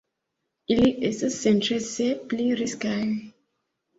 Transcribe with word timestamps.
Ili 0.75 0.87
estas 1.09 1.35
senĉese 1.41 2.09
pli 2.31 2.47
riskaj. 2.61 2.97